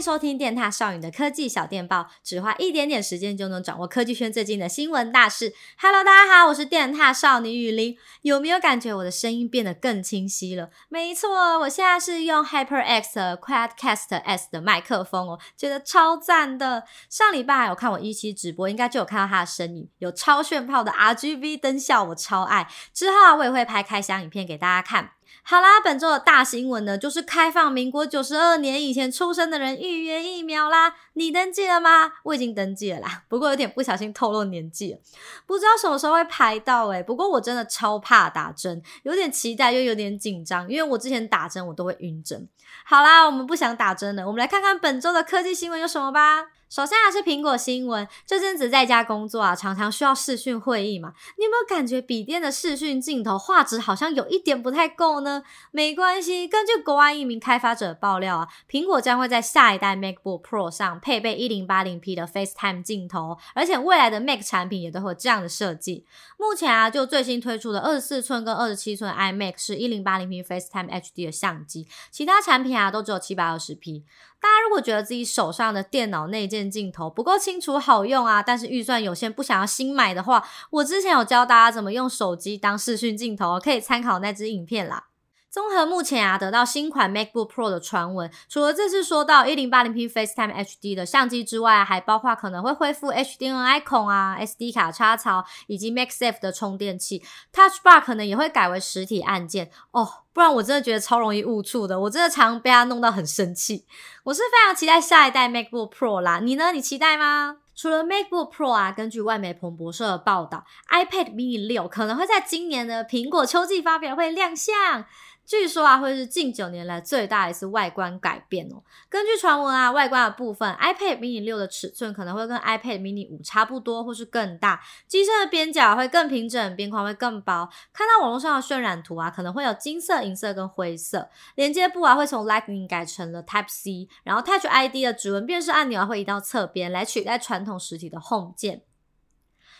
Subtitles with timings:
[0.00, 5.54] 收听电塔少女的科技小电报，只花一点点时间就能掌握科技圈最近的新闻大事。
[5.78, 7.96] Hello，大家好，我是电塔少女雨林。
[8.22, 10.70] 有没有感觉我的声音变得更清晰了？
[10.88, 16.84] 没错，我现在是用 HyperX Quadcast S 的麦克风哦，觉得超赞的。
[17.08, 22.68] 上礼拜有看我一期直播，应该就有看到他的身影，有超炫炮的 RGB 灯效，我超爱。
[22.94, 25.12] 之后啊，我也会拍开箱影片给大家看。
[25.42, 30.94] 好啦，本周的大新闻呢，就是开放民国九十二年以前出生的人预约疫苗啦。
[31.14, 32.12] 你登记了吗？
[32.24, 34.98] 我已经登记了啦，不过有点不小心透露年纪了，
[35.46, 37.02] 不知道什么时候会排到诶。
[37.02, 42.48] 不过我真的超怕打针，有点期待又有点紧张，因为我之前打针我都会晕针。
[42.84, 46.46] 好啦，我们不想打针了，我们来看看本周的科技新闻有什么吧。
[46.68, 51.14] 首先还是苹果新闻，这阵子在家工作啊，常常需要视讯会议嘛。
[51.38, 55.42] 你有没有感觉笔电的视讯镜头画质好像有一点不太够呢？
[55.70, 66.04] 没关系，根据国外一名开发者爆料啊，苹果将会在下一代 MacBook Pro 上配备 1080P 的 FaceTime 镜头，而且未来的 Mac 产品也都会有这样的设计。
[66.36, 74.02] 目前啊，就最新推出的二十四寸跟二十七寸 iMac 是 1080P FaceTime HD 的相机，其他产品啊都只有 720P。
[74.40, 85.08] 大家如果觉得自己手上的电脑内件镜头不够清楚好用啊，但是预算有限不想要新买的话，我之前有教大家怎么用手机当视讯镜头，可以参考那支影片啦。
[85.50, 103.86] 综合目前啊得到新款 MacBook Pro 的传闻，除了这次说到 1080p FaceTime HD 的相机之外，还包括可能会恢复 HDMI 孔啊、SD 卡插槽以及 MagSafe 的充电器，Touch Bar 可能也会改为实体按键哦，不然我真的觉得超容易误触的，我真的常被它弄到很生气。
[104.24, 106.72] 我是非常期待下一代 MacBook Pro 啦，你呢？
[106.72, 107.56] 你期待吗？
[107.74, 115.06] 除了 MacBook Pro 啊，根据外媒彭博社的报道，iPad Mini 六可能会在今年的苹果秋季发表会亮相。
[115.48, 118.82] 据说啊，会是近九年来最大一次外观改变哦。
[119.08, 124.78] 根据传闻啊，外观的部分，iPad mini 六的尺寸可能会跟 iPad mini 五差不多，或是更大。
[125.06, 127.66] 机身的边角会更平整，边框会更薄。
[127.94, 131.30] 看到网络上的渲染图啊，可能会有金色、银色跟灰色。
[131.54, 138.82] 连接部啊，会从 Lightning 改成了 Type C，然后 Touch ID 的指纹辨识按钮啊，会移到侧边来取代传统实体的 Home 键。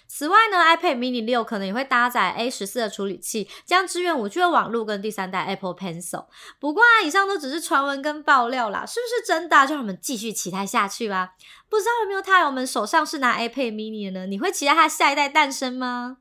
[0.08, 6.24] 此外呢，iPad mini 六可能也会搭载 A 十四的处理器，将支援五 G 的网络跟第三代 Apple Pencil。
[6.58, 9.66] 不过啊，以上都只是传闻跟爆料啦，是不是真的？
[9.66, 11.34] 就让我们继续期待下去吧。
[11.68, 14.26] 不知道有没有太友们手上是拿 iPad mini 的呢？
[14.26, 16.16] 你会期待它下一代诞生吗？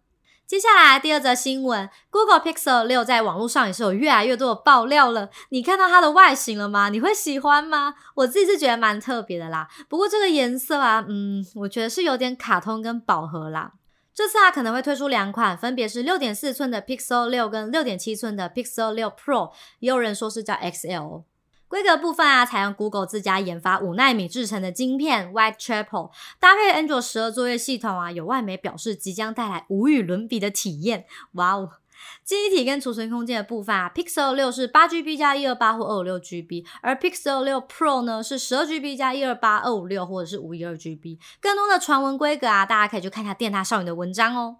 [0.48, 5.30] 接下来第二则新闻，Google Pixel 六在网络上也是有越来越多的爆料了。
[5.50, 6.88] 你看到它的外形了吗？
[6.88, 7.96] 你会喜欢吗？
[8.16, 9.68] 我自己是觉得蛮特别的啦。
[9.90, 13.74] 不过这个颜色啊，嗯，我觉得是有点卡通跟饱和啦。
[14.16, 21.24] 这次啊，可能会推出两款，分别是六点四寸的 Pixel 六跟六点七寸的 Pixel 六 Pro，也有人说是叫 XL。
[21.68, 31.06] 规格部分啊，采用 Google 自家研发五纳米制成的晶片 Whitechapel，搭配 Android 十二作业系统啊，有外媒表示即将带来无与伦比的体验。
[31.34, 31.70] 哇哦！
[32.24, 41.18] 记忆体跟储存空间的部分啊，Pixel 六是八 GB 加一二八或二五六 GB，而 Pixel 六 Pro 呢是十二 GB 加一二八二五六或者是五一二 GB。
[41.42, 44.58] 更多的传闻规格啊，大家可以去看一下电塔少女的文章哦。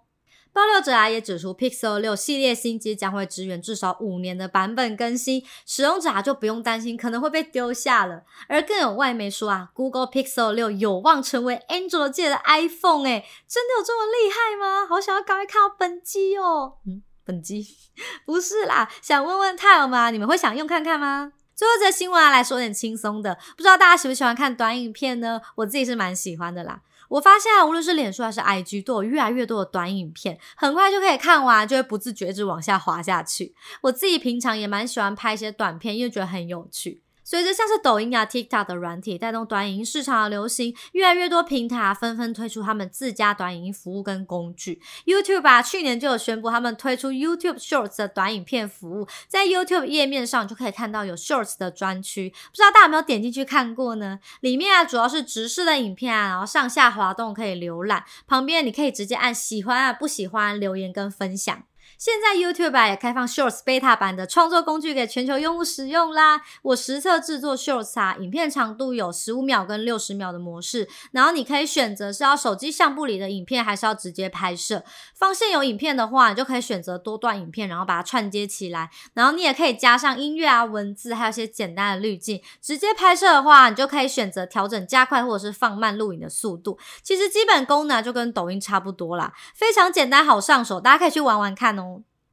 [0.58, 8.24] 爆料者啊也指出，Pixel 六系列新机将会支援至少五年的版本更新，使用者啊就不用担心可能会被丢下了。
[8.48, 14.84] 而更有外媒说啊，Google Pixel 六有望成为 Android 界的 iPhone，诶，真的有这么厉害吗？
[14.84, 16.78] 好想要赶快看到本机哦。
[16.84, 17.02] 嗯。
[17.24, 17.64] 本机
[18.26, 21.32] 不是啦，想问问太友们，你们会想用看看吗？
[21.54, 25.40] 最后这新闻啊，来说点轻松的，不知道大家喜不喜欢看短影片呢？
[25.56, 26.80] 我自己是蛮喜欢的啦。
[27.08, 33.54] 我发现啊，无论是脸书还是 IG，都有越来越多的短影片，很快就可以看完，就会不自觉地往下滑下去。
[33.82, 37.02] 我自己平常也蛮喜欢拍一些短片，因为觉得很有趣。
[37.28, 44.80] 随着像是抖音啊、TikTok 的软体带动短影音市场的流行，越来越多平台啊纷纷推出他们自家短影音服务跟工具。
[45.04, 54.20] YouTube 啊，去年就有宣布他们推出 YouTube Shorts 的短影片服务，在 YouTube 页面上就可以看到有 Shorts 的专区，不知道大家有没有点进去看过呢？
[54.40, 61.62] 里面啊主要是直视的影片啊，然后上下滑动可以浏览，旁边你可以直接按喜欢啊、不喜欢留言跟分享。
[61.98, 66.40] 现在 YouTube 也开放 Shorts Beta 版的创作工具给全球用户使用啦。
[66.62, 74.84] 我实测制作 Shorts 啊，影片长度有十五秒跟六十秒的模式，然后你可以选择是要手机相簿里的影片，还是要直接拍摄。
[75.12, 78.88] 放现有影片的话，你就可以选择多段影片，然后把它串接起来。
[79.14, 82.40] 然后你也可以加上音乐啊、文字，还有一些简单的滤镜。
[82.62, 86.78] 直接拍摄的话，你就可以选择调整加快或者是放慢录影的速度。
[87.02, 91.87] 其实基本功能就跟抖音差不多啦，非常简单好上手，大家可以去玩玩看哦。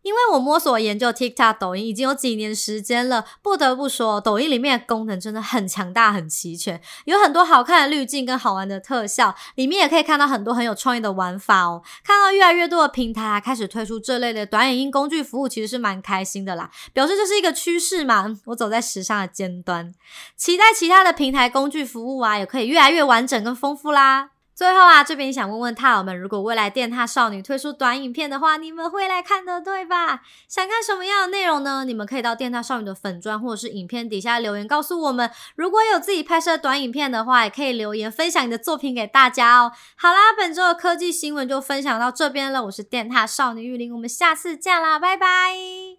[0.06, 11.82] 因为我摸索研究 TikTok 抖音已经有几年时间了，不得不说，抖音里面的功能真的很强大、很齐全，有很多好看的滤镜跟好玩的特效，里面也可以看到很多很有创意的玩法哦。
[12.04, 18.38] 看到越来越多的平台开始推出这类的短影音工具服务，其实是蛮开心的啦，表示这是一个趋势嘛。
[18.46, 19.92] 我走在时尚的尖端，
[20.38, 24.30] 期待其他的平台工具服务啊也可以越来越完整跟丰富啦。
[24.56, 30.22] 最后啊，这边想问问踏友们，如果未来电獭少女推出短影片的话，你们会来看的对吧？
[30.48, 31.84] 想看什么样的内容呢？
[31.84, 35.30] 你们可以到电獭少女的粉专或者是影片底下留言告诉我们。
[35.58, 39.74] 如果有自己拍摄短影片的话，也可以留言分享你的作品给大家哦。
[39.98, 42.64] 好啦，本周的科技新闻就分享到这边了。
[42.64, 45.95] 我是电獭少女玉玲，我们下次见啦，拜拜。